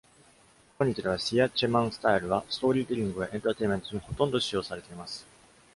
[0.79, 5.27] 今日では、Siya Cheman スタイルは、ストーリーテリングやエンターテイメントにほとんど使用されています。